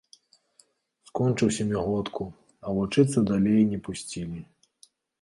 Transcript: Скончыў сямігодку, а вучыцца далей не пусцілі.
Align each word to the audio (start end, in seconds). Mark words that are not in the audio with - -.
Скончыў 1.09 1.51
сямігодку, 1.59 2.23
а 2.65 2.77
вучыцца 2.81 3.27
далей 3.31 3.63
не 3.75 3.85
пусцілі. 3.89 4.39